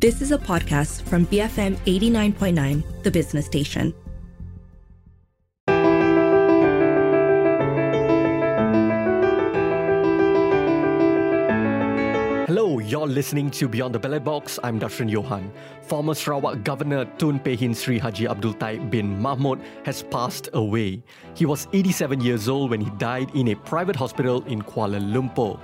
[0.00, 3.92] This is a podcast from BFM 89.9, the business station.
[12.46, 14.60] Hello, you're listening to Beyond the Ballot Box.
[14.62, 15.52] I'm Dashran Johan.
[15.82, 21.02] Former Sarawak Governor Tun Pehin Sri Haji Abdul Taib bin Mahmud has passed away.
[21.34, 25.58] He was 87 years old when he died in a private hospital in Kuala Lumpur.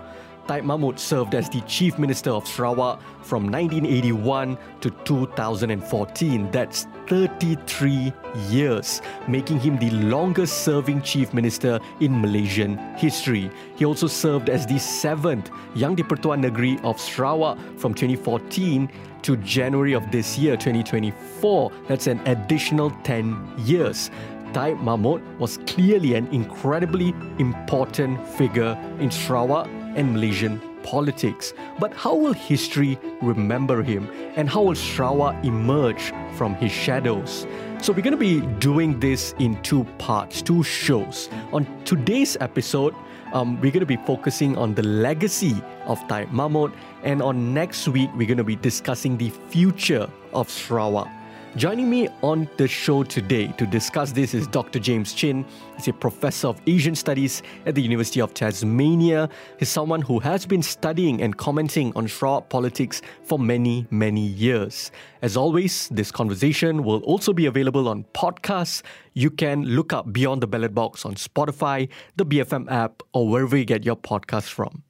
[0.47, 6.51] Taib Mahmud served as the Chief Minister of Sarawak from 1981 to 2014.
[6.51, 8.13] That's 33
[8.51, 13.51] years, making him the longest serving Chief Minister in Malaysian history.
[13.77, 18.91] He also served as the seventh Yang di-Pertua Negeri of Sarawak from 2014
[19.23, 21.73] to January of this year, 2024.
[21.89, 24.11] That's an additional 10 years.
[24.53, 31.55] Taib Mahmud was clearly an incredibly important figure in Sarawak and Malaysian politics.
[31.79, 37.47] But how will history remember him and how will Sarawak emerge from his shadows?
[37.81, 41.29] So, we're going to be doing this in two parts, two shows.
[41.53, 42.95] On today's episode,
[43.35, 45.55] um, we're going to be focusing on the legacy
[45.87, 50.49] of Taib Mahmud, and on next week, we're going to be discussing the future of
[50.49, 51.09] Sarawak.
[51.57, 54.81] Joining me on the show today to discuss this is Dr.
[54.81, 55.47] James Chin.
[55.77, 59.29] He's a professor of Asian Studies at the University of Tasmania.
[59.61, 64.91] He's someone who has been studying and commenting on Sarawak politics for many, many years.
[65.23, 68.83] As always, this conversation will also be available on podcasts.
[69.13, 73.57] You can look up Beyond the Ballot Box on Spotify, the BFM app, or wherever
[73.57, 74.83] you get your podcasts from.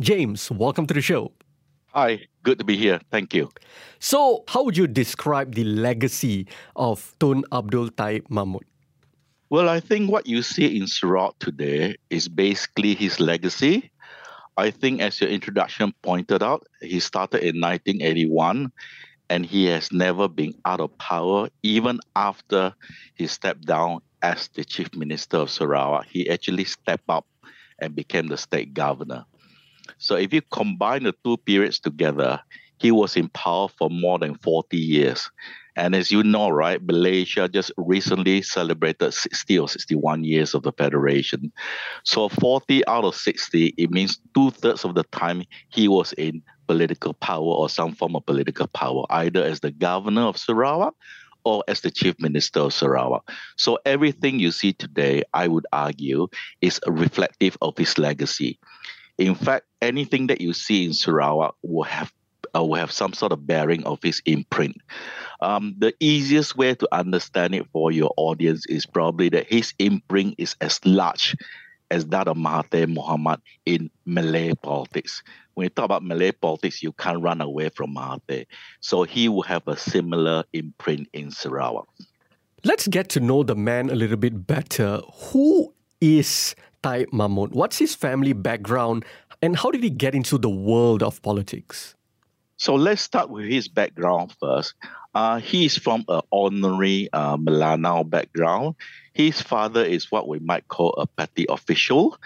[0.00, 1.32] James, welcome to the show.
[1.88, 3.00] Hi, good to be here.
[3.10, 3.50] Thank you.
[3.98, 8.64] So, how would you describe the legacy of Tun Abdul Taib Mahmud?
[9.50, 13.90] Well, I think what you see in Sarawak today is basically his legacy.
[14.56, 18.70] I think, as your introduction pointed out, he started in 1981
[19.30, 22.74] and he has never been out of power, even after
[23.14, 26.06] he stepped down as the chief minister of Sarawak.
[26.06, 27.26] He actually stepped up
[27.78, 29.24] and became the state governor.
[29.98, 32.40] So if you combine the two periods together,
[32.78, 35.30] he was in power for more than 40 years.
[35.76, 40.72] And as you know, right, Malaysia just recently celebrated 60 or 61 years of the
[40.72, 41.52] federation.
[42.04, 46.42] So 40 out of 60, it means two thirds of the time he was in
[46.68, 50.94] political power or some form of political power, either as the governor of Sarawak
[51.44, 53.28] or as the chief minister of Sarawak.
[53.56, 56.28] So everything you see today, I would argue,
[56.60, 58.58] is reflective of his legacy.
[59.18, 62.12] In fact, anything that you see in Sarawak will have
[62.54, 64.76] uh, will have some sort of bearing of his imprint.
[65.40, 70.36] Um, the easiest way to understand it for your audience is probably that his imprint
[70.38, 71.36] is as large
[71.90, 75.22] as that of Mahathir Mohamad in Malay politics.
[75.54, 78.46] When you talk about Malay politics, you can't run away from Mahathir.
[78.80, 81.86] So he will have a similar imprint in Sarawak.
[82.64, 85.00] Let's get to know the man a little bit better.
[85.30, 87.52] Who is Taib Mahmud?
[87.52, 89.04] What's his family background
[89.44, 91.94] and how did he get into the world of politics?
[92.56, 94.72] So let's start with his background first.
[95.14, 98.74] Uh, he is from an ordinary uh, background.
[99.12, 102.18] His father is what we might call a petty official.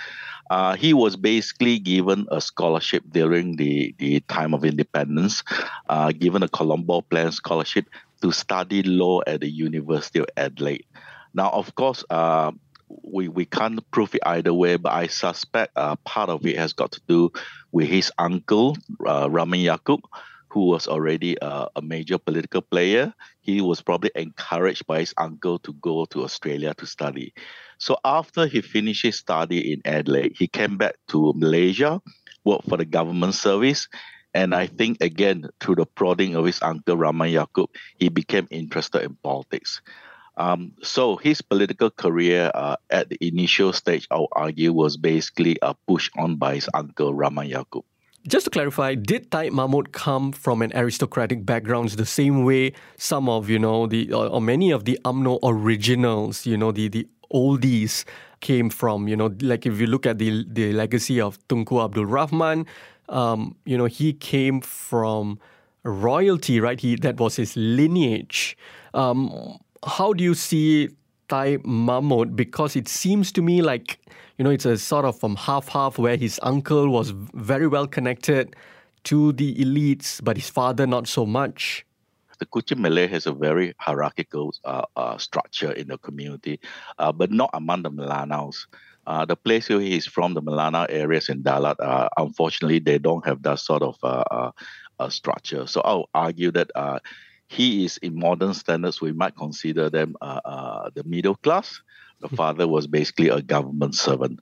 [0.49, 5.43] Uh, he was basically given a scholarship during the, the time of independence,
[5.89, 7.87] uh, given a Colombo Plan scholarship
[8.23, 10.87] to study law at the University of Adelaide.
[11.35, 12.53] Now, of course, uh,
[12.89, 16.73] we, we can't prove it either way, but I suspect uh, part of it has
[16.73, 17.31] got to do
[17.73, 18.77] with his uncle,
[19.07, 20.01] uh, Rahman Yaakob,
[20.51, 23.13] who was already a major political player.
[23.41, 27.35] He was probably encouraged by his uncle to go to Australia to study.
[27.79, 32.01] So after he finished his study in Adelaide, he came back to Malaysia,
[32.45, 33.89] worked for the government service,
[34.35, 39.03] and I think again through the prodding of his uncle Rahman Yaakob, he became interested
[39.03, 39.81] in politics.
[40.39, 45.75] Um, so his political career uh, at the initial stage, I'll argue, was basically uh,
[45.87, 47.83] pushed on by his uncle Rahman Yaakob.
[48.27, 53.29] Just to clarify, did Taib Mahmud come from an aristocratic background the same way some
[53.29, 57.09] of, you know, the or, or many of the UMNO originals, you know, the, the
[57.33, 58.05] oldies
[58.41, 62.07] came from, you know, like if you look at the the legacy of Tunku Abdul
[62.07, 62.67] Rahman,
[63.09, 65.39] um, you know, he came from
[65.85, 66.79] royalty, right?
[66.79, 68.57] He that was his lineage.
[68.95, 70.91] Um, how do you see
[71.29, 72.37] Taib Mahmud?
[72.37, 73.99] Because it seems to me like,
[74.37, 77.87] you know, it's a sort of from half half where his uncle was very well
[77.87, 78.57] connected
[79.05, 81.85] to the elites, but his father not so much.
[82.39, 86.61] The Kuching Malay has a very hierarchical uh, uh, structure in the community,
[86.99, 88.67] uh, but not among the Melanaus.
[89.09, 93.25] Uh, the place where he's from, the Melanau areas in Dalat, uh, unfortunately, they don't
[93.27, 94.53] have that sort of uh,
[95.09, 95.67] structure.
[95.67, 96.71] So I'll argue that
[97.49, 101.81] he is, in modern standards, we might consider them uh, uh, the middle class.
[102.21, 102.37] The hmm.
[102.37, 104.41] father was basically a government servant.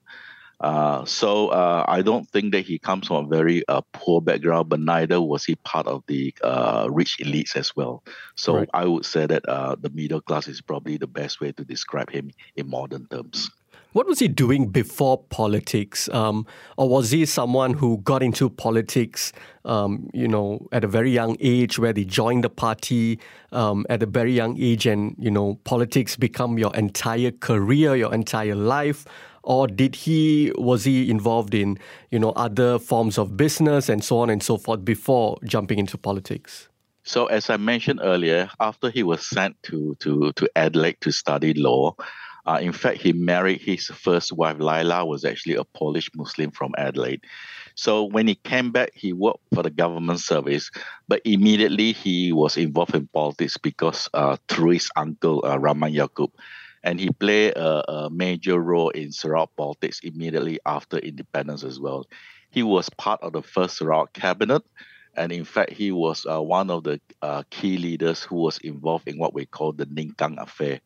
[0.59, 4.69] Uh, so uh, I don't think that he comes from a very uh, poor background,
[4.69, 8.03] but neither was he part of the uh, rich elites as well.
[8.35, 8.69] So right.
[8.73, 12.09] I would say that uh, the middle class is probably the best way to describe
[12.09, 13.51] him in modern terms.
[13.97, 16.07] What was he doing before politics?
[16.09, 16.45] Um,
[16.77, 19.33] or was he someone who got into politics,
[19.65, 23.19] um, you know, at a very young age, where they joined the party
[23.51, 28.13] um, at a very young age, and you know, politics become your entire career, your
[28.13, 29.05] entire life?
[29.41, 31.79] Or did he was he involved in
[32.11, 35.97] you know other forms of business and so on and so forth before jumping into
[35.97, 36.69] politics?
[37.03, 41.55] So as I mentioned earlier, after he was sent to to to Adelaide to study
[41.55, 41.95] law,
[42.47, 46.73] uh, in fact, he married his first wife, Laila, was actually a Polish Muslim from
[46.77, 47.25] Adelaide.
[47.75, 50.71] So when he came back, he worked for the government service,
[51.07, 56.31] but immediately he was involved in politics because uh, through his uncle, uh, Rahman Yaakob.
[56.83, 62.07] And he played a, a major role in Sarawak politics immediately after independence as well.
[62.49, 64.63] He was part of the first Sarawak cabinet,
[65.17, 69.07] and in fact, he was uh, one of the uh, key leaders who was involved
[69.07, 70.79] in what we call the Ningkan affair,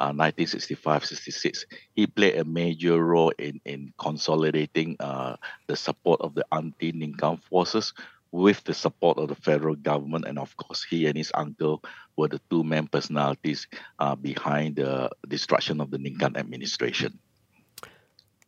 [0.00, 5.36] 1965-66, uh, he played a major role in, in consolidating uh,
[5.66, 7.92] the support of the anti-Ningkan forces
[8.32, 10.24] with the support of the federal government.
[10.26, 11.82] And of course, he and his uncle
[12.16, 13.68] were the two main personalities
[14.00, 17.18] uh, behind the destruction of the Ningkan administration.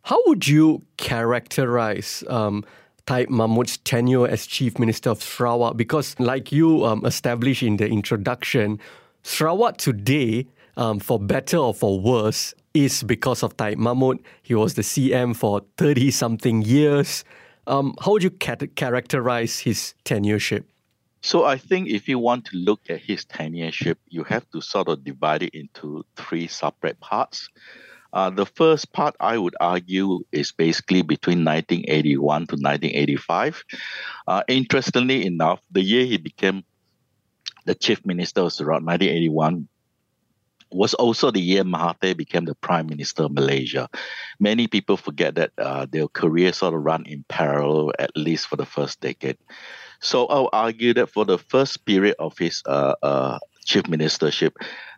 [0.02, 2.64] How would you characterize um,
[3.06, 5.76] Taib Mahmud's tenure as Chief Minister of Sarawak?
[5.76, 8.81] Because, like you um, established in the introduction,
[9.22, 10.46] Sarawak today
[10.76, 14.19] um, for better or for worse, is because of Taib Mahmud.
[14.43, 17.25] He was the CM for 30 something years.
[17.67, 20.64] Um, how would you characterize his tenureship?
[21.23, 24.88] So I think if you want to look at his tenureship, you have to sort
[24.88, 27.49] of divide it into three separate parts.
[28.12, 33.64] Uh, the first part, I would argue, is basically between 1981 to 1985.
[34.26, 36.64] Uh, interestingly enough, the year he became
[37.64, 39.67] the chief minister was around 1981
[40.70, 43.88] was also the year Mahathir became the prime minister of Malaysia.
[44.40, 48.56] Many people forget that uh, their career sort of run in parallel, at least for
[48.56, 49.38] the first decade.
[50.00, 54.52] So I'll argue that for the first period of his uh, uh, chief ministership.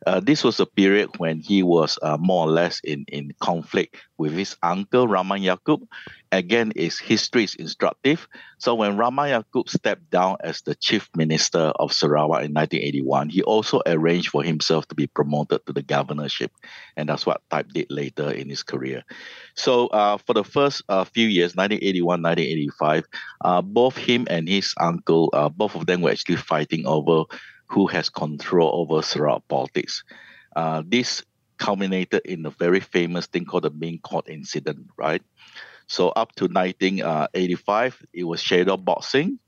[0.06, 3.96] Uh, this was a period when he was uh, more or less in, in conflict
[4.16, 5.86] with his uncle Rahman Yaakob.
[6.30, 8.28] Again, his history is instructive.
[8.58, 13.42] So when Rahman Yaakob stepped down as the chief minister of Sarawak in 1981, he
[13.42, 16.52] also arranged for himself to be promoted to the governorship,
[16.96, 19.02] and that's what Taib did later in his career.
[19.56, 23.04] So uh, for the first uh, few years, 1981, 1985,
[23.44, 27.24] uh, both him and his uncle, uh, both of them were actually fighting over
[27.68, 30.02] who has control over Sarawak politics.
[30.56, 31.22] Uh, this
[31.58, 35.22] culminated in a very famous thing called the Ming Court incident, right?
[35.86, 39.38] So up to 1985, it was shadow boxing.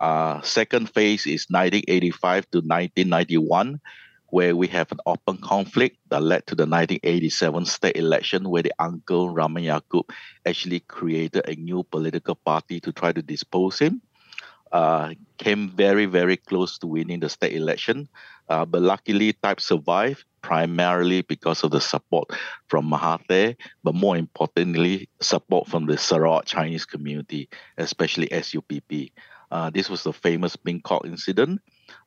[0.00, 3.80] Uh, second phase is 1985 to 1991,
[4.28, 8.72] where we have an open conflict that led to the 1987 state election, where the
[8.78, 10.10] uncle Rahman Yaakob
[10.44, 14.02] actually created a new political party to try to dispose him
[14.72, 18.08] uh, came very, very close to winning the state election.
[18.48, 22.30] Uh, but luckily, Taib survived primarily because of the support
[22.68, 27.48] from Mahathir, but more importantly, support from the Sarawak Chinese community,
[27.78, 29.10] especially SUPP.
[29.50, 31.60] Uh, this was the famous Court incident.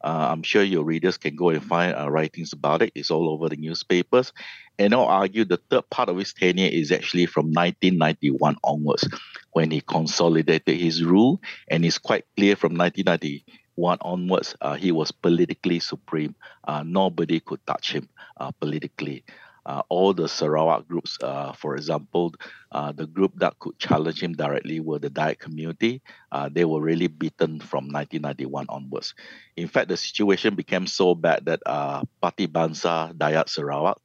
[0.03, 2.91] Uh, I'm sure your readers can go and find uh, writings about it.
[2.95, 4.33] It's all over the newspapers.
[4.77, 9.07] And I'll argue the third part of his tenure is actually from 1991 onwards,
[9.51, 11.41] when he consolidated his rule.
[11.67, 16.35] And it's quite clear from 1991 onwards, uh, he was politically supreme.
[16.65, 18.07] Uh, nobody could touch him
[18.37, 19.23] uh, politically
[19.69, 22.33] uh, all the Sarawak groups, uh, for example,
[22.71, 26.01] uh, the group that could challenge him directly were the Dayak community.
[26.31, 29.13] Uh, they were really beaten from 1991 onwards.
[29.55, 34.01] In fact, the situation became so bad that uh, Parti Bangsa Dayak Sarawak,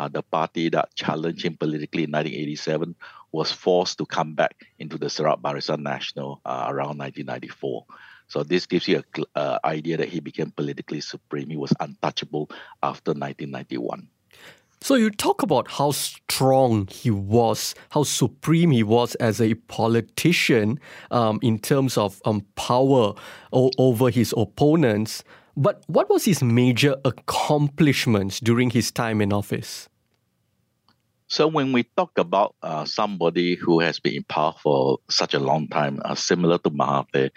[0.00, 2.96] uh, the party that challenged him politically in 1987,
[3.30, 7.86] was forced to come back into the Sarawak Barisan Nasional around 1994.
[8.26, 9.04] So this gives you
[9.36, 11.50] an idea that he became politically supreme.
[11.50, 12.50] He was untouchable
[12.82, 14.08] after 1991.
[14.84, 20.78] So you talk about how strong he was, how supreme he was as a politician
[21.10, 23.14] um, in terms of um, power
[23.50, 25.24] o- over his opponents.
[25.56, 29.88] But what was his major accomplishments during his time in office?
[31.28, 35.38] So when we talk about uh, somebody who has been in power for such a
[35.38, 37.30] long time, uh, similar to Mahathir,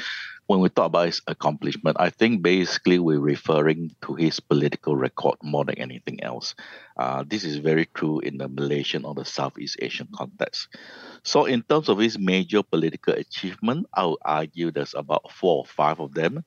[0.48, 5.36] when we talk about his accomplishment, I think basically we're referring to his political record
[5.44, 6.56] more than anything else.
[6.96, 10.70] Uh, this is very true in the Malaysian or the Southeast Asian context.
[11.24, 15.66] So, in terms of his major political achievement, I would argue there's about four or
[15.66, 16.46] five of them.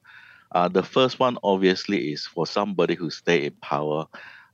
[0.53, 4.07] Uh, the first one, obviously, is for somebody who stayed in power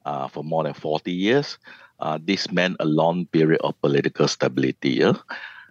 [0.04, 1.58] uh, for more than 40 years.
[2.00, 4.90] Uh, this meant a long period of political stability.
[4.90, 5.14] Yeah?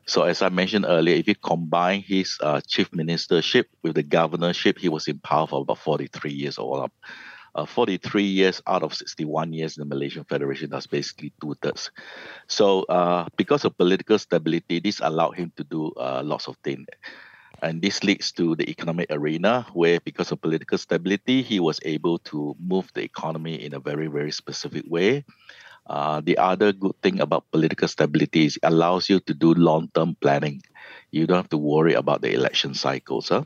[0.07, 4.77] So, as I mentioned earlier, if you combine his uh, chief ministership with the governorship,
[4.77, 6.93] he was in power for about 43 years all up.
[7.55, 11.89] Uh, 43 years out of 61 years in the Malaysian Federation, that's basically two thirds.
[12.47, 16.85] So, uh, because of political stability, this allowed him to do uh, lots of things.
[17.61, 22.19] And this leads to the economic arena, where because of political stability, he was able
[22.19, 25.23] to move the economy in a very, very specific way.
[25.87, 30.17] Uh, the other good thing about political stability is it allows you to do long-term
[30.21, 30.61] planning.
[31.11, 33.29] You don't have to worry about the election cycles.
[33.29, 33.45] Huh?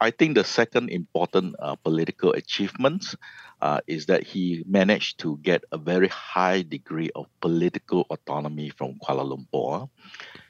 [0.00, 3.14] I think the second important uh, political achievement
[3.62, 8.98] uh, is that he managed to get a very high degree of political autonomy from
[8.98, 9.88] Kuala Lumpur.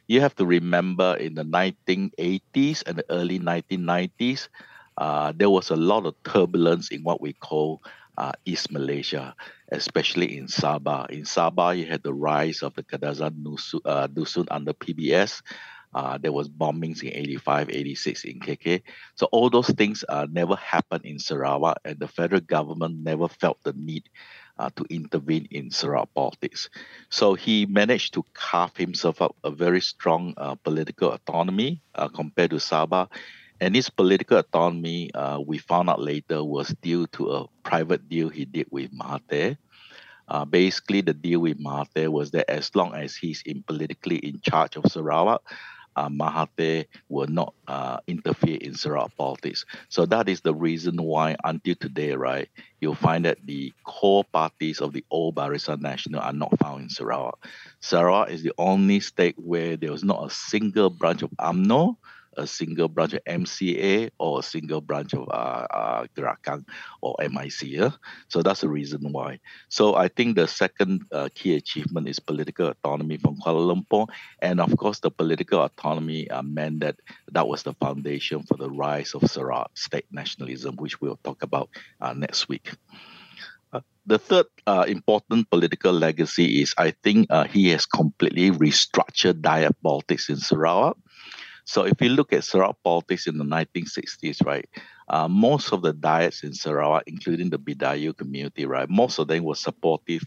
[0.08, 4.48] You have to remember in the 1980s and the early 1990s,
[4.96, 7.82] uh, there was a lot of turbulence in what we call
[8.16, 9.34] uh, East Malaysia,
[9.72, 11.10] especially in Sabah.
[11.10, 13.42] In Sabah, you had the rise of the Kadazan
[13.84, 15.42] uh, Dusun under PBS.
[15.94, 18.82] Uh, there was bombings in 85, 86 in KK.
[19.14, 23.58] So all those things uh, never happened in Sarawak, and the federal government never felt
[23.62, 24.08] the need
[24.58, 26.70] uh, to intervene in Sarawak politics.
[27.10, 32.50] So he managed to carve himself up a very strong uh, political autonomy uh, compared
[32.50, 33.08] to Sabah.
[33.62, 38.28] And his political autonomy, uh, we found out later, was due to a private deal
[38.28, 39.56] he did with Mahathir.
[40.26, 44.40] Uh, basically, the deal with Mahathir was that as long as he's in politically in
[44.40, 45.42] charge of Sarawak,
[45.94, 49.64] uh, Mahathir will not uh, interfere in Sarawak politics.
[49.88, 52.48] So that is the reason why, until today, right,
[52.80, 56.88] you'll find that the core parties of the old Barisan Nasional are not found in
[56.88, 57.38] Sarawak.
[57.78, 61.96] Sarawak is the only state where there was not a single branch of UMNO
[62.36, 66.64] a single branch of MCA or a single branch of uh, uh, Gerakan
[67.00, 67.62] or MIC.
[67.62, 67.90] Yeah?
[68.28, 69.40] So that's the reason why.
[69.68, 74.08] So I think the second uh, key achievement is political autonomy from Kuala Lumpur.
[74.40, 76.96] And of course, the political autonomy uh, meant that
[77.32, 81.68] that was the foundation for the rise of Sarawak state nationalism, which we'll talk about
[82.00, 82.72] uh, next week.
[83.72, 89.40] Uh, the third uh, important political legacy is I think uh, he has completely restructured
[89.40, 90.96] Dayak politics in Sarawak.
[91.64, 94.68] So if you look at Sarawak politics in the 1960s, right,
[95.08, 99.44] uh, most of the Dayaks in Sarawak, including the Bidayuh community, right, most of them
[99.44, 100.22] were supportive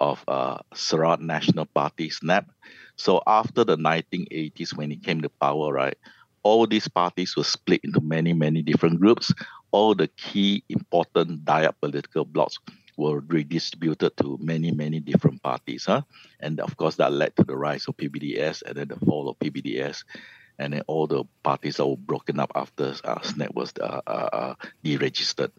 [0.00, 2.50] of uh, Sarawak National Party, SNAP.
[2.96, 5.96] So after the 1980s, when he came to power, right,
[6.42, 9.32] all these parties were split into many, many different groups.
[9.72, 12.58] All the key important Dayak political blocks
[12.96, 15.84] were redistributed to many, many different parties.
[15.86, 16.02] Huh?
[16.40, 19.38] And of course, that led to the rise of PBDS and then the fall of
[19.38, 20.02] PBDS
[20.60, 24.54] and then all the parties are broken up after uh, SNAP was uh, uh, uh,
[24.84, 25.50] deregistered.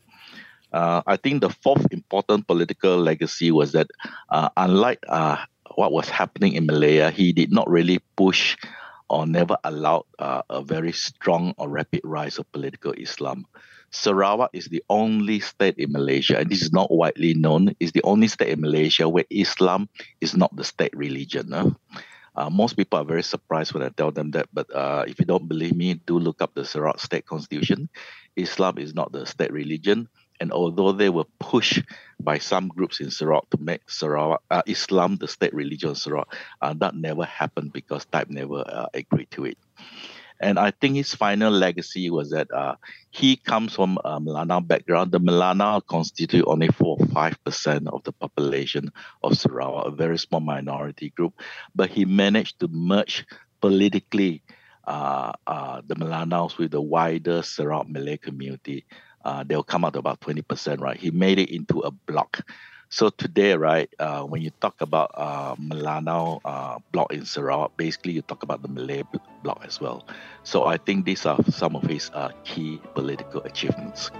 [0.71, 3.89] Uh, I think the fourth important political legacy was that,
[4.29, 5.03] uh, unlike
[5.75, 8.55] what was happening in Malaya, he did not really push
[9.09, 13.45] or never allowed a very strong or rapid rise of political Islam.
[13.91, 18.03] Sarawak is the only state in Malaysia, and this is not widely known, is the
[18.03, 19.89] only state in Malaysia where Islam
[20.21, 21.75] is not the state religion.
[22.35, 25.25] Uh, most people are very surprised when I tell them that, but uh, if you
[25.25, 27.89] don't believe me, do look up the Sarawak state constitution.
[28.35, 30.07] Islam is not the state religion,
[30.39, 31.83] and although they were pushed
[32.19, 36.33] by some groups in Sarawak to make Sarawak uh, Islam the state religion of Sarawak,
[36.61, 39.57] uh, that never happened because Taib never uh, agreed to it.
[40.41, 42.75] And I think his final legacy was that uh,
[43.11, 45.11] he comes from a Melanau background.
[45.11, 48.91] The Melanau constitute only 4 or 5% of the population
[49.23, 51.39] of Sarawak, a very small minority group.
[51.75, 53.25] But he managed to merge
[53.61, 54.41] politically
[54.85, 58.85] uh, uh, the Melanaus with the wider Sarawak Malay community.
[59.23, 60.97] Uh, they'll come out to about 20%, right?
[60.97, 62.41] He made it into a block.
[62.91, 65.55] So today, right, uh, when you talk about uh,
[66.43, 69.03] uh, block in Sarawak, basically you talk about the Malay
[69.43, 70.05] block as well.
[70.43, 74.11] So I think these are some of his uh, key political achievements.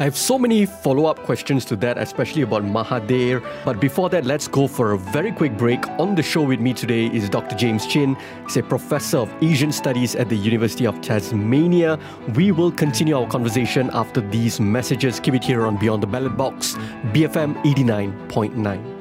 [0.00, 3.46] I have so many follow up questions to that, especially about Mahathir.
[3.66, 5.86] But before that, let's go for a very quick break.
[5.98, 7.54] On the show with me today is Dr.
[7.54, 8.16] James Chin.
[8.46, 11.98] He's a professor of Asian Studies at the University of Tasmania.
[12.34, 15.20] We will continue our conversation after these messages.
[15.20, 16.76] Keep it here on Beyond the Ballot Box,
[17.12, 18.99] BFM 89.9.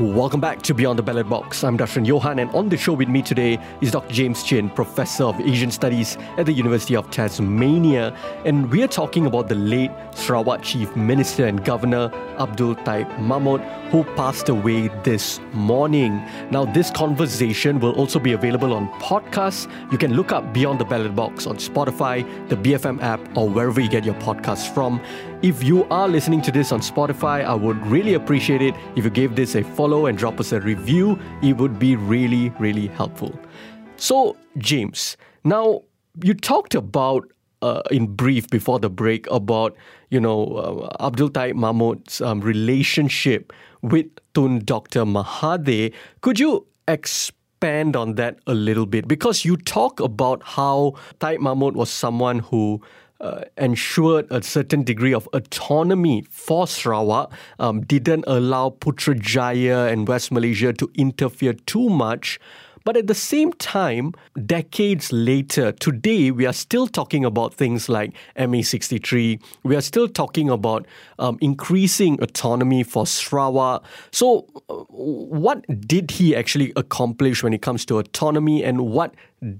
[0.00, 1.62] Welcome back to Beyond the Ballot Box.
[1.62, 2.00] I'm Dr.
[2.00, 4.14] Johan, and on the show with me today is Dr.
[4.14, 8.16] James Chin, Professor of Asian Studies at the University of Tasmania.
[8.46, 13.60] And we are talking about the late Sarawak Chief Minister and Governor Abdul Taib Mahmud,
[13.90, 16.24] who passed away this morning.
[16.50, 19.70] Now, this conversation will also be available on podcasts.
[19.92, 23.82] You can look up Beyond the Ballot Box on Spotify, the BFM app, or wherever
[23.82, 24.98] you get your podcasts from.
[25.42, 29.10] If you are listening to this on Spotify, I would really appreciate it if you
[29.10, 31.18] gave this a follow and drop us a review.
[31.42, 33.32] It would be really, really helpful.
[33.96, 35.80] So, James, now
[36.22, 37.32] you talked about
[37.62, 39.74] uh, in brief before the break about
[40.10, 45.06] you know uh, Abdul Taib Mahmud's um, relationship with Tun Dr.
[45.06, 45.94] Mahathir.
[46.20, 49.08] Could you expand on that a little bit?
[49.08, 52.82] Because you talk about how Taib Mahmud was someone who
[53.20, 60.32] uh, ensured a certain degree of autonomy for Sarawak, um, didn't allow Putrajaya and West
[60.32, 62.40] Malaysia to interfere too much.
[62.84, 64.14] But at the same time,
[64.46, 69.40] decades later, today we are still talking about things like MA63.
[69.64, 70.86] We are still talking about
[71.18, 73.84] um, increasing autonomy for Sarawak.
[74.12, 79.14] So, what did he actually accomplish when it comes to autonomy, and what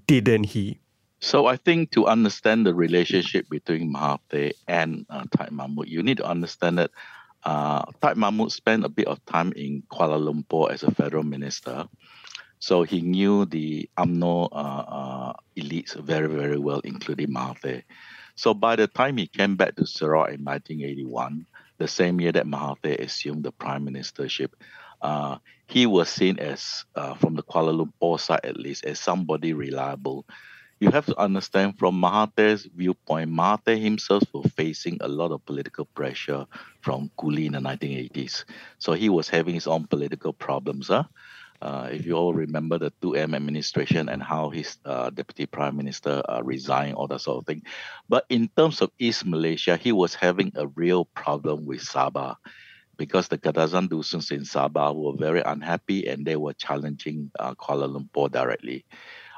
[0.07, 0.81] didn't he?
[1.20, 6.24] So I think to understand the relationship between Mahathir and uh, Mahmud, you need to
[6.24, 6.90] understand that
[7.44, 7.84] uh,
[8.16, 11.86] Mahmud spent a bit of time in Kuala Lumpur as a federal minister.
[12.58, 17.82] So he knew the UMNO uh, uh, elites very, very well, including Mahathir.
[18.34, 21.46] So by the time he came back to Sarawak in 1981,
[21.78, 24.52] the same year that Mahathir assumed the prime ministership,
[25.02, 29.52] uh, he was seen as, uh, from the Kuala Lumpur side at least, as somebody
[29.52, 30.26] reliable
[30.80, 35.84] you have to understand from Mahathir's viewpoint, Mahathir himself was facing a lot of political
[35.84, 36.46] pressure
[36.80, 38.44] from Ku Li in the 1980s.
[38.78, 40.88] So he was having his own political problems.
[40.88, 41.04] Huh?
[41.60, 46.22] Uh, if you all remember the 2M administration and how his uh, deputy prime minister
[46.26, 47.62] uh, resigned, all that sort of thing.
[48.08, 52.37] But in terms of East Malaysia, he was having a real problem with Sabah
[52.96, 57.88] because the Kadazan Dusuns in Sabah were very unhappy and they were challenging uh, Kuala
[57.88, 58.87] Lumpur directly.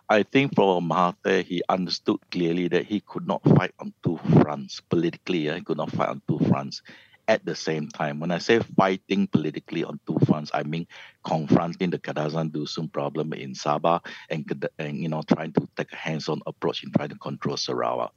[0.09, 4.81] I think for Mahathir, he understood clearly that he could not fight on two fronts
[4.81, 5.49] politically.
[5.53, 6.83] he could not fight on two fronts
[7.29, 8.21] at the same time.
[8.21, 10.87] When I say fighting politically on two fronts, I mean
[11.25, 15.97] confronting the Kadazan Dusun problem in Sabah and, and you know trying to take a
[15.97, 18.13] hands-on approach in trying to control Sarawak.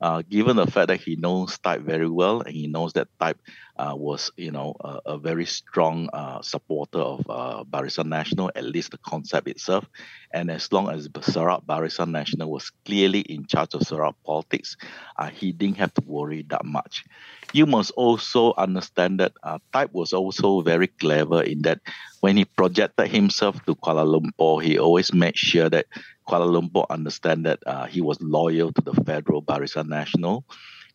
[0.00, 3.34] Uh, given the fact that he knows Taib very well and he knows that Taib
[3.76, 8.64] uh, was, you know, a, a very strong uh, supporter of uh, Barisan Nasional, at
[8.64, 9.84] least the concept itself.
[10.32, 14.76] And as long as Sarawak Barisan Nasional was clearly in charge of Sarawak politics,
[15.18, 17.04] uh, he didn't have to worry that much.
[17.52, 21.80] You must also understand that uh, Taib was also very clever in that
[22.20, 25.86] when he projected himself to Kuala Lumpur, he always made sure that
[26.28, 30.44] Kuala Lumpur understand that uh, he was loyal to the federal Barisan Nasional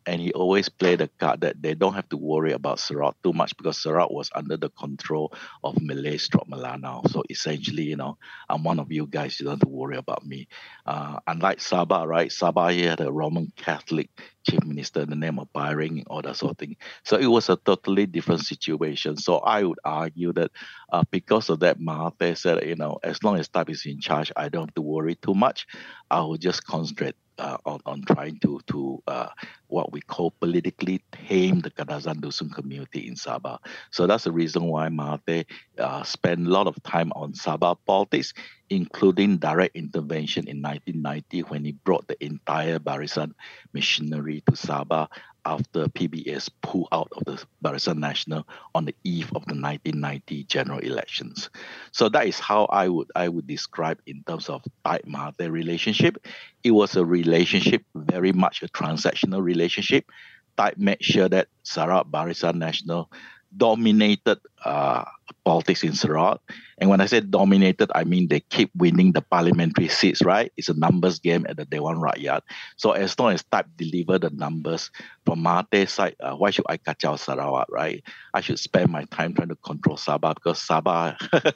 [0.06, 3.34] and he always played the card that they don't have to worry about Sarawak too
[3.34, 7.10] much because Sarawak was under the control of Malay stroke Melanau.
[7.10, 8.18] So essentially, you know,
[8.50, 10.48] I'm one of you guys, you don't have to worry about me.
[10.86, 12.30] Uh, unlike Sabah, right?
[12.30, 14.10] Sabah here had a Roman Catholic
[14.48, 16.78] chief minister in the name of and all that sort of thing.
[17.04, 19.18] So it was a totally different situation.
[19.18, 20.52] So I would argue that
[20.92, 24.32] uh, because of that, Mahathir said, you know, as long as Taib is in charge,
[24.36, 25.66] I don't have to worry too much.
[26.12, 29.30] I will just concentrate uh, on, on trying to to uh,
[29.68, 33.60] what we call politically tame the Kadazan Dusun community in Sabah.
[33.92, 35.46] So that's the reason why Mahathir
[35.78, 38.34] uh, spent a lot of time on Sabah politics,
[38.70, 43.32] including direct intervention in 1990 when he brought the entire Barisan
[43.74, 45.08] machinery to Sabah
[45.46, 50.80] after PBS pulled out of the Barisan Nasional on the eve of the 1990 general
[50.80, 51.50] elections.
[51.92, 56.26] So that is how I would I would describe in terms of Taib Mahathir relationship.
[56.64, 60.12] It was a relationship very much a transactional relationship.
[60.58, 63.08] Taib made sure that Sarawak Barisan Nasional
[63.56, 65.06] dominated uh,
[65.44, 66.42] politics in Sarawak.
[66.78, 70.52] And when I say dominated, I mean they keep winning the parliamentary seats, right?
[70.58, 72.42] It's a numbers game at the Dewan Rakyat.
[72.76, 74.92] So as long as Taib deliver the numbers
[75.26, 78.04] from Mahathir's side, uh, why should I kacau Sarawak, right?
[78.34, 81.16] I should spend my time trying to control Sabah because Sabah,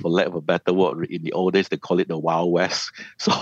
[0.00, 2.52] for lack of a better word, in the old days they call it the Wild
[2.52, 2.92] West.
[3.18, 3.32] So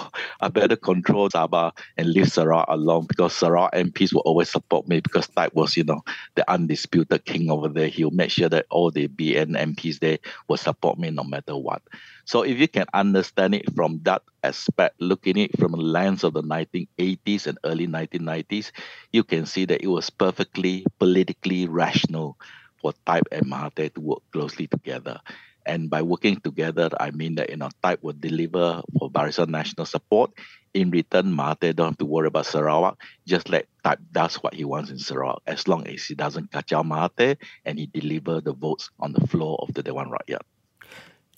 [0.40, 5.00] I better control Sabah and leave Sarawak alone because Sarawak MPs will always support me
[5.00, 6.02] because Taib was, you know,
[6.34, 7.88] the undisputed king over there.
[7.88, 11.82] He'll make sure that all the BN MPs there will support me no matter what.
[12.24, 16.34] So if you can understand it from that aspect, looking it from the lens of
[16.34, 18.72] the 1980s and early 1990s,
[19.12, 22.36] you can see that it was perfectly politically rational
[22.80, 25.20] for Taib and Mahathir to work closely together.
[25.66, 29.86] And by working together, I mean that you know Taib will deliver for Barisan Nasional
[29.86, 30.30] support.
[30.74, 32.96] In return, Mahathir don't have to worry about Sarawak.
[33.26, 36.68] Just let Taib does what he wants in Sarawak, as long as he doesn't catch
[36.68, 40.42] kacau Mahathir and he deliver the votes on the floor of the Dewan Rakyat.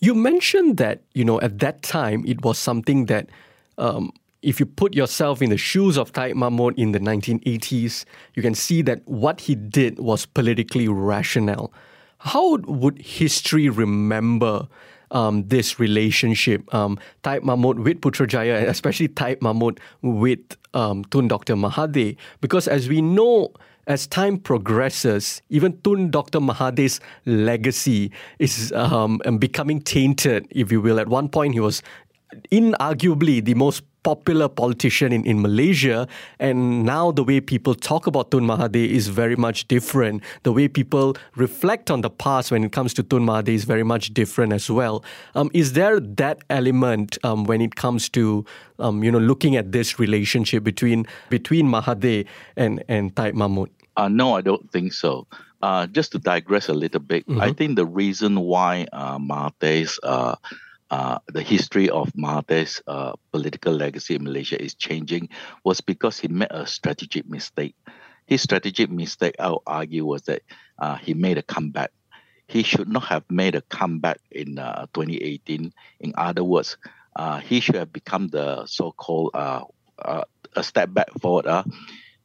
[0.01, 3.29] You mentioned that you know at that time it was something that.
[3.79, 8.43] Um, if you put yourself in the shoes of Taib Mahmud in the 1980s, you
[8.43, 11.73] can see that what he did was politically rational.
[12.19, 14.69] How would history remember
[15.11, 20.41] um, this relationship, um, Taib Mahmud with Putrajaya, especially Taib Mahmud with
[20.75, 21.55] um, Tun Dr.
[21.55, 22.17] Mahathir?
[22.41, 23.53] Because as we know,
[23.87, 26.41] as time progresses, even Tun Dr.
[26.41, 31.01] Mahathir's legacy is um, becoming tainted, if you will.
[31.01, 31.83] At one point, he was
[32.53, 36.09] inarguably the most popular politician in, in Malaysia.
[36.39, 40.23] And now the way people talk about Tun Mahathir is very much different.
[40.45, 43.85] The way people reflect on the past when it comes to Tun Mahathir is very
[43.85, 45.05] much different as well.
[45.35, 48.47] Um, is there that element um, when it comes to
[48.79, 52.25] um, you know looking at this relationship between between Mahathir
[52.57, 53.69] and and Taib Mahmud?
[53.99, 55.27] Uh, no, I don't think so.
[55.61, 57.43] Uh, just to digress a little bit, mm-hmm.
[57.43, 60.37] I think the reason why uh, Mahathir's uh,
[60.91, 65.29] uh, the history of Mahathir's uh, political legacy in Malaysia is changing
[65.65, 67.75] was because he made a strategic mistake.
[68.27, 70.43] His strategic mistake, I would argue, was that
[70.79, 71.91] uh, he made a comeback.
[72.47, 75.73] He should not have made a comeback in uh, 2018.
[76.01, 76.77] In other words,
[77.17, 79.65] uh, he should have become the so-called uh,
[80.57, 81.47] a step back forward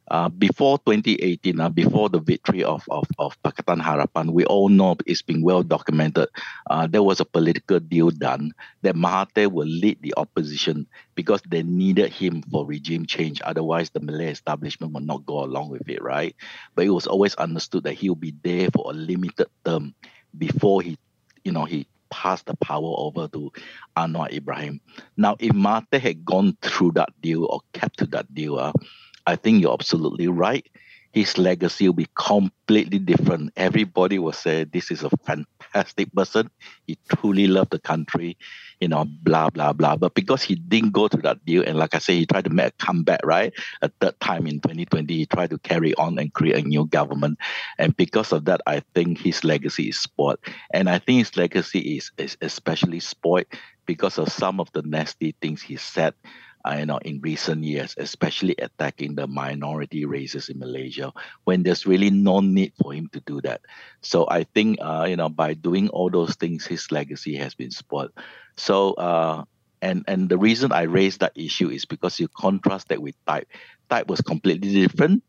[0.08, 4.96] uh, before 2018, uh, before the victory of, of, of Pakatan Harapan, we all know
[5.06, 6.28] it's been well documented.
[6.68, 11.62] Uh, there was a political deal done that Mahathir will lead the opposition because they
[11.62, 13.40] needed him for regime change.
[13.42, 16.36] Otherwise, the Malay establishment will not go along with it, right?
[16.74, 19.94] But it was always understood that he'll be there for a limited term
[20.36, 20.98] before he,
[21.44, 23.50] you know, he passed the power over to
[23.96, 24.80] Anwar Ibrahim.
[25.16, 28.72] Now, if Mahathir had gone through that deal or kept to that deal, uh,
[29.26, 30.66] I think you're absolutely right.
[31.12, 33.52] His legacy will be completely different.
[33.56, 36.50] Everybody will say this is a fantastic person.
[36.88, 38.36] He truly loved the country,
[38.80, 39.94] you know, blah, blah, blah.
[39.94, 42.50] But because he didn't go to that deal, and like I say, he tried to
[42.50, 43.52] make a comeback, right?
[43.80, 47.38] A third time in 2020, he tried to carry on and create a new government.
[47.78, 50.40] And because of that, I think his legacy is spoiled.
[50.72, 53.46] And I think his legacy is, is especially spoiled
[53.86, 56.14] because of some of the nasty things he said
[56.72, 61.12] you know, in recent years, especially attacking the minority races in Malaysia,
[61.44, 63.60] when there's really no need for him to do that.
[64.00, 67.70] So I think, uh, you know, by doing all those things, his legacy has been
[67.70, 68.12] spoiled.
[68.56, 69.44] So, uh,
[69.82, 73.44] and and the reason I raised that issue is because you contrast that with Taib.
[73.90, 75.22] Taib was completely different.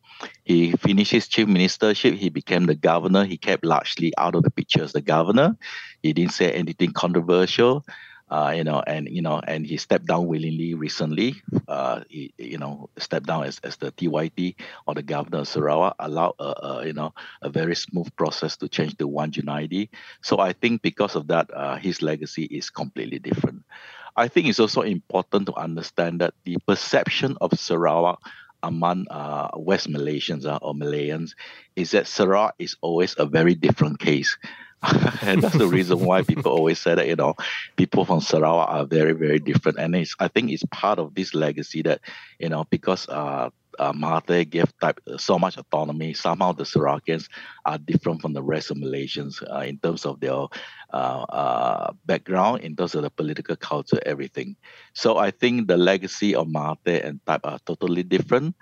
[0.45, 2.15] He finished his chief ministership.
[2.15, 3.26] He became the governor.
[3.26, 5.58] He kept largely out of the picture as the governor.
[6.02, 7.84] He didn't say anything controversial
[8.30, 11.36] uh, you know, and you know, and he stepped down willingly recently.
[11.68, 14.56] Uh, he, you know, stepped down as, as the TYT
[14.88, 18.98] or the governor of Sarawak, allowed a, you know a very smooth process to change
[18.98, 19.90] to Wan Junaidi.
[20.22, 23.64] So I think because of that, uh, his legacy is completely different.
[24.16, 28.20] I think it's also important to understand that the perception of Sarawak
[28.64, 31.36] among uh, West Malaysians uh, or Malayans
[31.76, 34.38] is that Sarawak is always a very different case.
[35.21, 37.36] and that's the reason why people always say that you know
[37.76, 41.34] people from Sarawak are very very different, and it's I think it's part of this
[41.34, 42.02] legacy that
[42.39, 46.13] you know because uh, uh, Mahathir gave Taib so much autonomy.
[46.13, 47.28] Somehow the Sarawakians
[47.65, 50.48] are different from the rest of Malaysians uh, in terms of their
[50.93, 54.56] uh, uh, background, in terms of the political culture, everything.
[54.93, 58.56] So I think the legacy of Mahathir and Taib are totally different.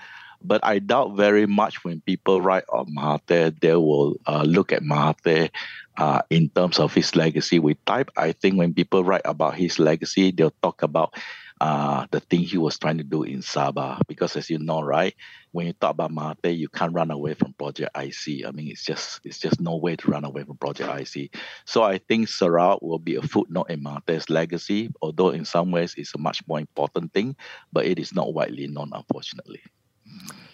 [0.44, 4.84] But I doubt very much when people write on Mahathir, they will uh, look at
[4.84, 5.50] Mahathir
[5.98, 8.10] uh, in terms of his legacy with Taib.
[8.18, 11.14] I think when people write about his legacy, they'll talk about
[11.62, 14.02] uh, the thing he was trying to do in Sabah.
[14.08, 15.16] Because as you know, right,
[15.52, 18.46] when you talk about Mahathir, you can't run away from Project IC.
[18.46, 21.36] I mean, it's just it's just no way to run away from Project IC.
[21.66, 25.96] So I think Sarawak will be a footnote in Mahathir's legacy, although in some ways
[25.98, 27.36] it's a much more important thing,
[27.72, 29.62] but it is not widely known, unfortunately.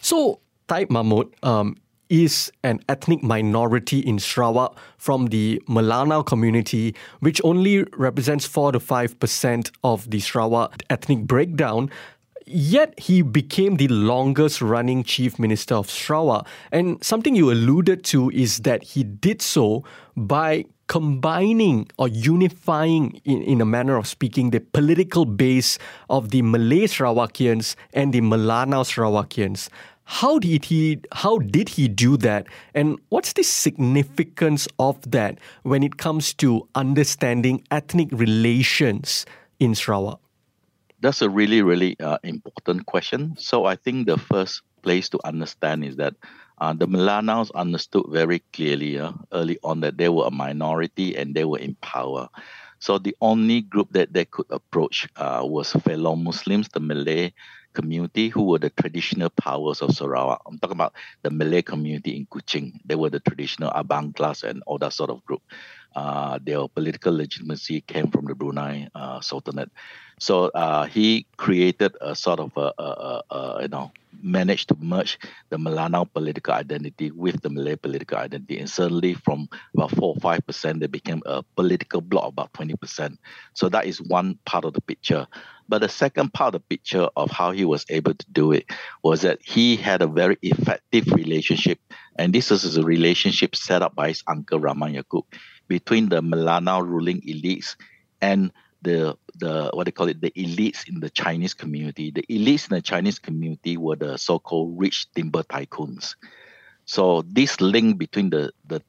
[0.02, 1.76] So, Taib Mahmud um,
[2.10, 8.80] is an ethnic minority in Sarawak from the Melanau community, which only represents 4 to
[8.80, 11.90] 5% of the Sarawak ethnic breakdown.
[12.46, 16.48] Yet he became the longest running chief minister of Sarawak.
[16.72, 19.84] And something you alluded to is that he did so
[20.18, 25.78] by combining or unifying, in, in a manner of speaking, the political base
[26.10, 29.70] of the Malay Sarawakians and the Melanau Sarawakians.
[30.04, 32.48] How did he how did he do that?
[32.74, 39.28] And what's the significance of that when it comes to understanding ethnic relations
[39.60, 40.20] in Sarawak?
[41.02, 43.36] That's a really, really uh, important question.
[43.38, 46.16] So I think the first place to understand is that
[46.60, 51.34] uh, the Melanaus understood very clearly uh, early on that they were a minority and
[51.36, 52.30] they were in power.
[52.80, 57.34] So the only group that they could approach uh, was fellow Muslims, the Malay
[57.74, 60.42] community, who were the traditional powers of Sarawak.
[60.46, 62.80] I'm talking about the Malay community in Kuching.
[62.86, 65.42] They were the traditional Abang class and all that sort of group.
[65.96, 69.72] Uh, their political legitimacy came from the Brunei uh, Sultanate.
[70.20, 75.18] So uh, he created a sort of a, a, a, you know managed to merge
[75.50, 80.20] the Melanau political identity with the Malay political identity, and suddenly from about four or
[80.20, 83.20] five percent, they became a political bloc about twenty percent.
[83.54, 85.26] So that is one part of the picture.
[85.70, 88.66] But the second part of the picture of how he was able to do it
[89.04, 91.80] was that he had a very effective relationship,
[92.18, 95.24] and this is a relationship set up by his uncle Rahman Yaakob
[95.70, 97.78] between the Melanau ruling elites
[98.22, 98.52] and
[98.82, 102.12] the the what they call it the elites in the Chinese community.
[102.12, 106.16] The elites in the Chinese community were the so-called rich timber tycoons.
[106.86, 108.82] So this link between the the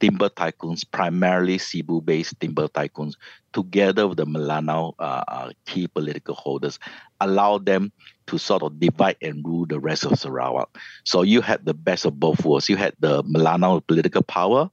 [0.00, 3.14] timber tycoons, primarily Sibu-based timber tycoons,
[3.52, 6.78] together with the Melanau uh, uh, key political holders,
[7.20, 7.92] allowed them
[8.26, 10.78] to sort of divide and rule the rest of Sarawak.
[11.04, 12.68] So you had the best of both worlds.
[12.68, 14.70] You had the Melanau political power,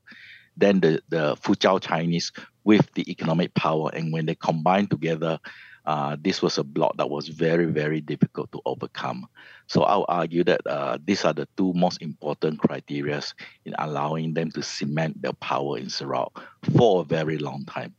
[0.57, 2.31] then the, the Fuzhou Chinese
[2.63, 3.89] with the economic power.
[3.93, 5.39] And when they combined together,
[5.85, 9.25] uh, this was a block that was very, very difficult to overcome.
[9.67, 13.21] So I'll argue that uh, these are the two most important criteria
[13.63, 16.41] in allowing them to cement their power in Sarawak
[16.75, 17.95] for a very long time.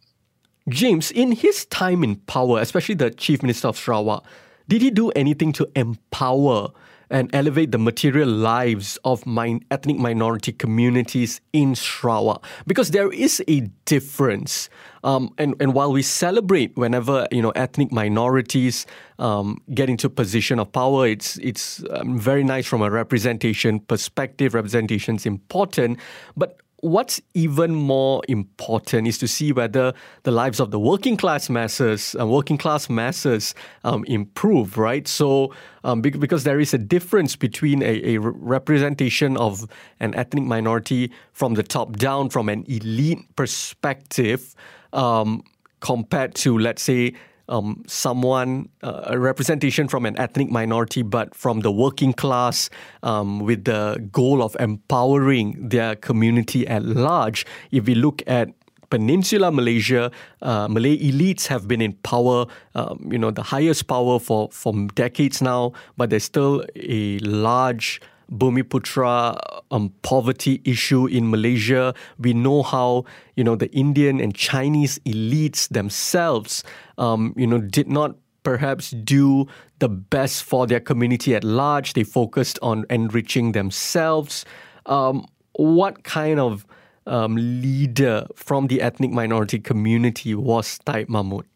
[0.68, 4.22] James, in his time in power, especially the Chief Minister of Sarawak,
[4.68, 6.68] did he do anything to empower
[7.10, 13.42] and elevate the material lives of min- ethnic minority communities in Sarawak because there is
[13.48, 14.68] a difference.
[15.04, 18.86] Um, and, and while we celebrate whenever you know ethnic minorities
[19.18, 23.80] um, get into a position of power, it's it's um, very nice from a representation
[23.80, 24.54] perspective.
[24.54, 25.98] Representation is important,
[26.36, 31.50] but what's even more important is to see whether the lives of the working class
[31.50, 35.08] masses, uh, working class masses, um, improve, right?
[35.08, 35.52] So,
[35.84, 39.66] um, because there is a difference between a, a, representation of
[40.00, 44.54] an ethnic minority from the top down, from an elite perspective,
[44.92, 45.42] um,
[45.80, 47.14] compared to, let's say,
[47.48, 52.70] um, someone, uh, a representation from an ethnic minority, but from the working class
[53.02, 57.46] um, with the goal of empowering their community at large.
[57.70, 58.50] If we look at
[58.90, 64.18] Peninsula Malaysia, uh, Malay elites have been in power, um, you know, the highest power
[64.18, 69.38] for, for decades now, but there's still a large Bumiputra
[69.70, 71.94] um, poverty issue in Malaysia.
[72.18, 73.04] We know how
[73.36, 76.62] you know the Indian and Chinese elites themselves,
[76.98, 79.46] um, you know, did not perhaps do
[79.78, 81.94] the best for their community at large.
[81.94, 84.44] They focused on enriching themselves.
[84.86, 86.66] Um, what kind of
[87.06, 91.46] um, leader from the ethnic minority community was Taib Mahmud?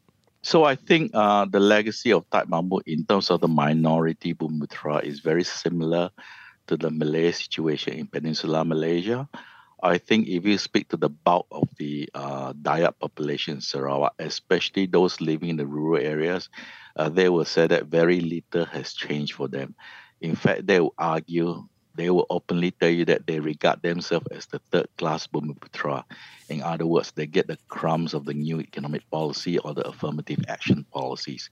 [0.42, 5.04] So I think uh, the legacy of Taib Mahmud in terms of the minority Bumiputra
[5.04, 6.10] is very similar
[6.66, 9.28] to the Malay situation in Peninsular Malaysia.
[9.82, 14.14] I think if you speak to the bulk of the uh, Dayak population in Sarawak,
[14.18, 16.48] especially those living in the rural areas,
[16.96, 19.74] uh, they will say that very little has changed for them.
[20.20, 21.66] In fact, they will argue,
[21.96, 26.04] they will openly tell you that they regard themselves as the third class Bumiputra.
[26.48, 30.44] In other words, they get the crumbs of the new economic policy or the affirmative
[30.46, 31.50] action policies.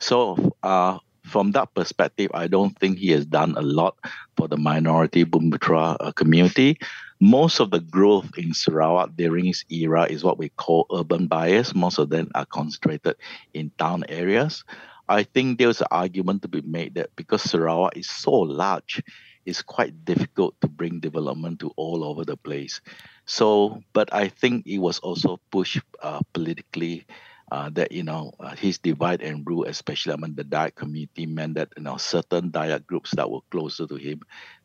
[0.00, 3.96] So, uh, from that perspective, I don't think he has done a lot
[4.36, 6.78] for the minority Bumiputra uh, community.
[7.20, 11.74] Most of the growth in Sarawak during his era is what we call urban bias.
[11.74, 13.16] Most of them are concentrated
[13.54, 14.64] in town areas.
[15.08, 19.02] I think there's an argument to be made that because Sarawak is so large,
[19.46, 22.80] it's quite difficult to bring development to all over the place.
[23.24, 27.06] So, but I think it was also pushed uh, politically
[27.50, 31.54] uh, that you know uh, his divide and rule, especially among the Dayak community, meant
[31.54, 34.20] that you know certain Dayak groups that were closer to him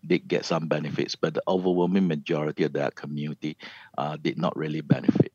[0.05, 3.57] did get some benefits, but the overwhelming majority of that community
[3.97, 5.31] uh, did not really benefit.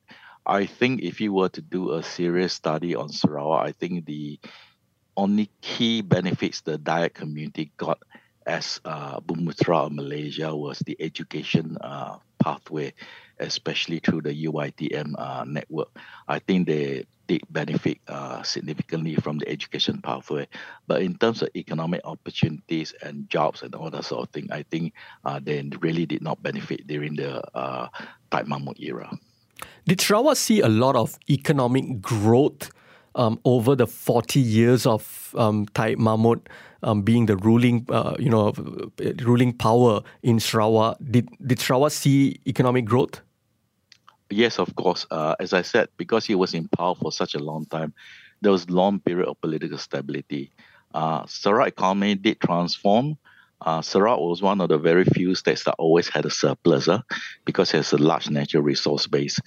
[0.46, 4.40] I think if you were to do a serious study on Sarawak, I think the
[5.16, 7.98] only key benefits the Dayak community got
[8.46, 12.94] as uh, Bumiputra Malaysia was the education uh, pathway,
[13.38, 15.88] especially through the UITM uh, network.
[16.26, 20.48] I think they did benefit uh, significantly from the education pathway.
[20.88, 24.64] But in terms of economic opportunities and jobs and all that sort of thing, I
[24.64, 27.88] think uh, they really did not benefit during the uh,
[28.32, 29.16] Taib Mahmud era.
[29.86, 32.70] Did Sarawak see a lot of economic growth
[33.14, 36.48] um, over the 40 years of um, Taib Mahmud
[36.82, 38.52] um, being the ruling, uh, you know,
[39.22, 40.96] ruling power in Sarawak?
[41.10, 43.20] Did, did Sarawak see economic growth?
[44.30, 45.06] Yes, of course.
[45.10, 47.94] Uh, as I said, because he was in power for such a long time,
[48.40, 50.52] there was long period of political stability.
[50.94, 53.16] Uh, Sarawak economy did transform.
[53.60, 57.00] Uh, Sarawak was one of the very few states that always had a surplus uh,
[57.44, 59.38] because it has a large natural resource base.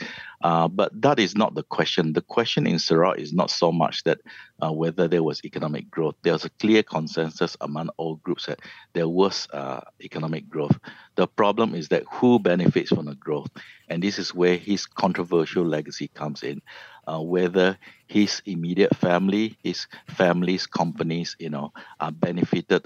[0.44, 2.14] Uh, but that is not the question.
[2.14, 4.20] The question in Sarawak is not so much that
[4.62, 6.16] uh, whether there was economic growth.
[6.24, 8.60] There was a clear consensus among all groups that
[8.94, 10.78] there was uh, economic growth.
[11.16, 13.50] The problem is that who benefits from the growth,
[13.88, 16.62] and this is where his controversial legacy comes in.
[17.08, 22.86] Uh, whether his immediate family, his family's companies, you know, are benefited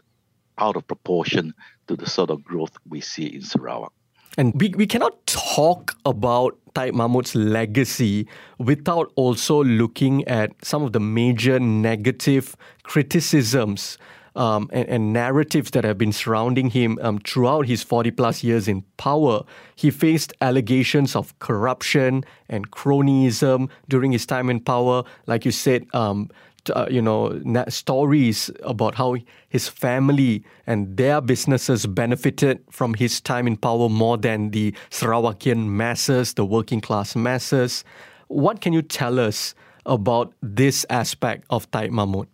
[0.58, 1.54] out of proportion
[1.88, 3.92] to the sort of growth we see in Sarawak.
[4.38, 10.92] And we, we cannot talk about Taib Mahmud's legacy without also looking at some of
[10.92, 13.98] the major negative criticisms
[14.36, 18.68] um, and, and, narratives that have been surrounding him um, throughout his 40 plus years
[18.68, 19.44] in power.
[19.78, 25.06] He faced allegations of corruption and cronyism during his time in power.
[25.26, 26.30] Like you said, um,
[26.72, 29.16] uh, you know stories about how
[29.50, 35.68] his family and their businesses benefited from his time in power more than the Sarawakian
[35.68, 37.84] masses, the working class masses.
[38.28, 39.54] What can you tell us
[39.86, 42.28] about this aspect of Taib Mahmud?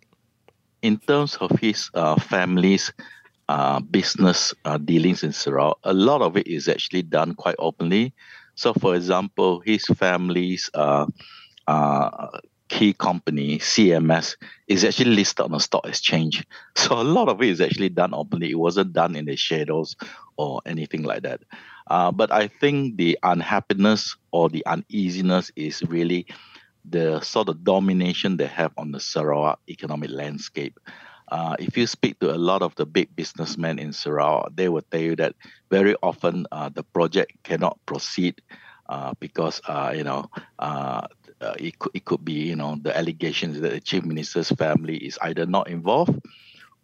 [0.82, 2.92] In terms of his uh, family's
[3.48, 8.12] uh, business uh, dealings in Sarawak, a lot of it is actually done quite openly.
[8.54, 11.06] So, for example, his family's uh,
[11.66, 12.28] uh,
[12.72, 14.34] key company, CMS,
[14.66, 16.44] is actually listed on a stock exchange.
[16.74, 18.50] So a lot of it is actually done openly.
[18.50, 19.94] It wasn't done in the shadows
[20.38, 21.42] or anything like that.
[21.88, 26.26] Uh, but I think the unhappiness or the uneasiness is really
[26.88, 30.80] the sort of domination they have on the Sarawak economic landscape.
[31.28, 34.84] Uh, if you speak to a lot of the big businessmen in Sarawak, they will
[34.90, 35.34] tell you that
[35.70, 38.40] very often uh, the project cannot proceed
[38.88, 40.28] uh, because uh, you know
[41.42, 44.96] uh, it could it could be you know the allegations that the chief minister's family
[44.96, 46.18] is either not involved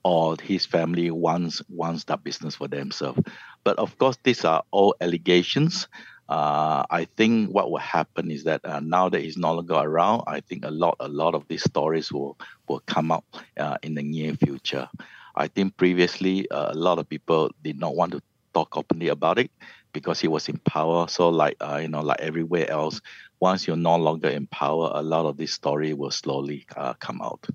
[0.04, 3.20] or his family wants wants that business for themselves.
[3.64, 5.88] But of course, these are all allegations.
[6.28, 10.24] Uh, I think what will happen is that uh, now that he's no longer around,
[10.26, 13.24] I think a lot a lot of these stories will will come up
[13.58, 14.88] uh, in the near future.
[15.34, 18.22] I think previously uh, a lot of people did not want to
[18.54, 19.50] talk openly about it
[19.92, 21.08] because he was in power.
[21.08, 23.00] So like uh, you know like everywhere else,
[23.40, 27.20] once you're no longer in power, a lot of this story will slowly uh, come
[27.22, 27.46] out.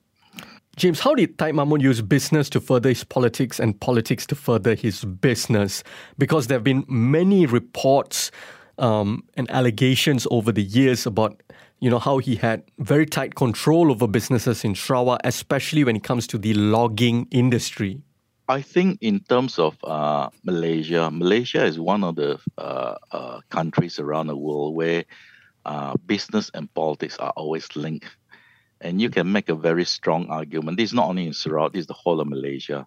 [0.76, 4.74] James, how did Taib Mahmud use business to further his politics and politics to further
[4.74, 5.84] his business?
[6.18, 8.32] Because there have been many reports
[8.80, 11.44] um, and allegations over the years about
[11.80, 16.04] you know how he had very tight control over businesses in Sarawak, especially when it
[16.04, 18.02] comes to the logging industry.
[18.54, 23.98] I think in terms of uh, Malaysia, Malaysia is one of the uh, uh, countries
[23.98, 25.06] around the world where
[25.66, 28.06] uh, business and politics are always linked.
[28.80, 30.78] And you can make a very strong argument.
[30.78, 32.86] This is not only in Sarawak, this is the whole of Malaysia.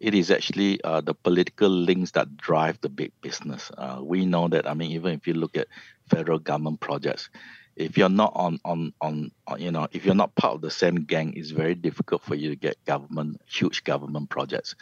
[0.00, 3.70] It is actually uh, the political links that drive the big business.
[3.76, 5.68] Uh, we know that, I mean, even if you look at
[6.08, 7.28] federal government projects,
[7.76, 10.70] if you're not on, on, on, on, you know, if you're not part of the
[10.70, 14.74] same gang, it's very difficult for you to get government, huge government projects.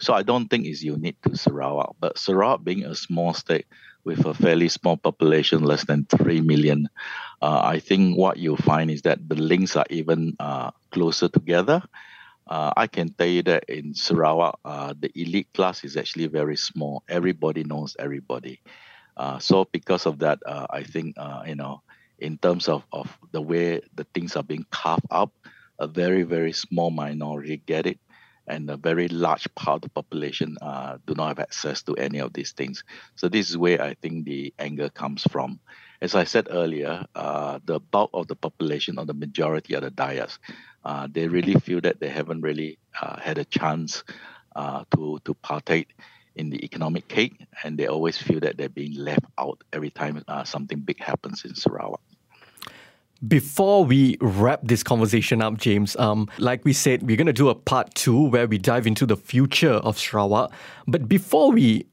[0.00, 1.96] So I don't think it's unique to Sarawak.
[2.00, 3.66] But Sarawak being a small state,
[4.04, 6.88] with a fairly small population, less than 3 million,
[7.42, 11.82] uh, I think what you'll find is that the links are even uh, closer together.
[12.46, 16.56] Uh, I can tell you that in Sarawak, uh, the elite class is actually very
[16.56, 17.02] small.
[17.08, 18.60] Everybody knows everybody.
[19.16, 21.82] Uh, so because of that, uh, I think, you know,
[22.18, 25.32] in terms of, of the way the things are being carved up,
[25.78, 27.98] a very, very small minority get it
[28.46, 32.20] and a very large part of the population uh, do not have access to any
[32.20, 32.84] of these things.
[33.16, 35.58] So this is where I think the anger comes from.
[36.00, 39.90] As I said earlier, uh, the bulk of the population or the majority of the
[39.90, 40.38] Dayaks,
[40.84, 44.04] uh, they really feel that they haven't really uh, had a chance
[44.54, 45.96] uh, to to partake
[46.36, 50.22] in the economic cake, and they always feel that they're being left out every time
[50.28, 52.00] uh, something big happens in Sarawak.
[53.26, 57.48] Before we wrap this conversation up, James, um, like we said, we're going to do
[57.48, 60.52] a part two where we dive into the future of Sarawak.
[60.86, 61.86] But before we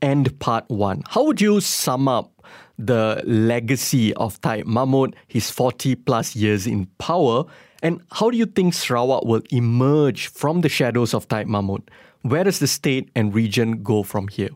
[0.00, 2.32] end part one, how would you sum up
[2.78, 7.44] the legacy of Taib Mahmud, his 40 plus years in power,
[7.82, 11.90] and how do you think Sarawak will emerge from the shadows of Taib Mahmud?
[12.22, 14.50] Where does the state and region go from here?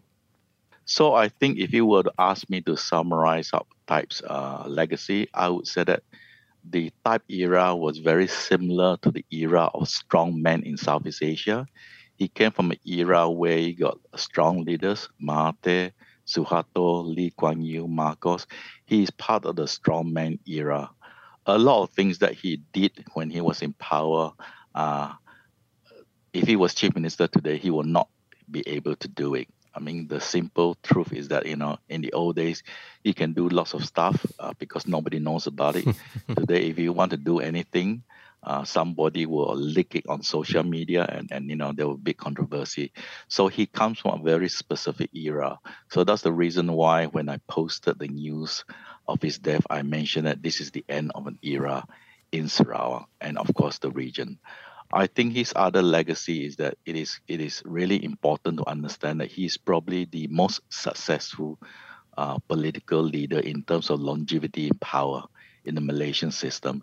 [0.86, 5.28] So I think if you were to ask me to summarize up Taib's uh, legacy,
[5.35, 6.03] I would say that
[6.68, 11.66] the Taib era was very similar to the era of strong men in Southeast Asia.
[12.16, 15.93] He came from an era where you got strong leaders, Mahathir,
[16.26, 18.47] Suharto, Lee Kuan Yew, Marcos.
[18.87, 20.91] He is part of the strongman era.
[21.47, 24.32] A lot of things that he did when he was in power,
[24.74, 25.12] uh,
[26.32, 28.09] if he was chief minister today, he will not
[28.51, 29.49] be able to do it.
[29.74, 32.62] I mean, the simple truth is that you know, in the old days,
[33.02, 35.86] you can do lots of stuff uh, because nobody knows about it.
[36.36, 38.02] today, if you want to do anything,
[38.42, 42.12] uh, somebody will leak it on social media and, and you know there will be
[42.12, 42.92] controversy.
[43.28, 45.58] So he comes from a very specific era.
[45.88, 48.64] So that's the reason why when i posted the news
[49.06, 51.84] of his death i mentioned that this is the end of an era
[52.32, 54.38] in sarawak and of course the region
[54.95, 59.20] i think his other legacy is that it is it is really important to understand
[59.20, 61.59] that he is probably the most successful
[62.18, 65.24] uh, political leader in terms of longevity in power
[65.66, 66.82] in the malaysian system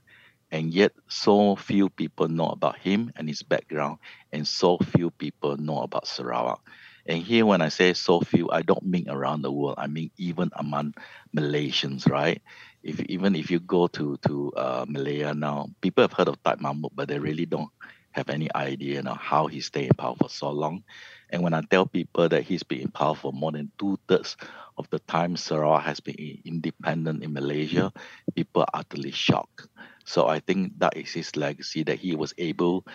[0.51, 3.99] and yet so few people know about him and his background,
[4.33, 6.61] and so few people know about Sarawak.
[7.07, 9.75] And here, when I say so few, I don't mean around the world.
[9.79, 10.95] I mean even among
[11.37, 12.41] Malaysians, right?
[12.83, 16.61] If even if you go to to uh, Malaya now, people have heard of Taib
[16.61, 17.71] Mahmud, but they really don't
[18.11, 20.83] have any idea you know, how he stayed in power for so long.
[21.29, 24.35] And when I tell people that he's been in power for more than two thirds
[24.77, 27.91] of the time Sarawak has been independent in Malaysia,
[28.35, 29.67] people are utterly shocked.
[30.05, 32.85] So I think that is his legacy that he was able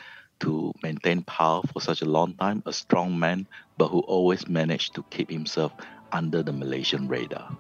[0.41, 3.47] to maintain power for such a long time, a strong man,
[3.79, 5.73] but who always managed to keep himself
[6.13, 7.57] under the Malaysian radar.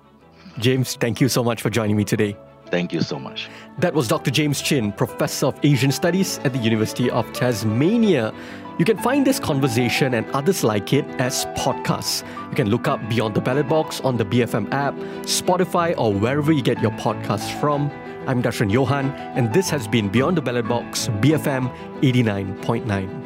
[0.59, 2.37] James, thank you so much for joining me today.
[2.71, 3.49] Thank you so much.
[3.79, 4.31] That was Dr.
[4.31, 8.33] James Chin, Professor of Asian Studies at the University of Tasmania.
[8.79, 12.23] You can find this conversation and others like it as podcasts.
[12.51, 16.53] You can look up Beyond the Ballot Box on the BFM app, Spotify, or wherever
[16.53, 17.91] you get your podcasts from.
[18.27, 23.26] I'm Darshan Johan, and this has been Beyond the Ballot Box, BFM 89.9.